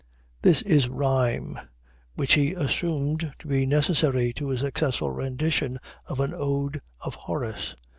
This 0.41 0.63
is 0.63 0.89
rhyme, 0.89 1.59
which 2.15 2.33
he 2.33 2.53
assumed 2.53 3.33
to 3.37 3.47
be 3.47 3.67
necessary 3.67 4.33
to 4.33 4.49
a 4.49 4.57
successful 4.57 5.11
rendition 5.11 5.77
of 6.07 6.19
an 6.19 6.33
ode 6.35 6.81
of 7.01 7.13
Horace. 7.13 7.75